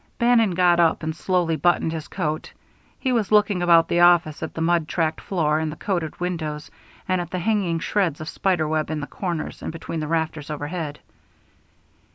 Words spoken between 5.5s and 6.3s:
and the coated